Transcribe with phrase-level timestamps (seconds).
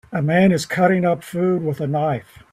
[0.11, 2.39] A man is cutting up food with a knife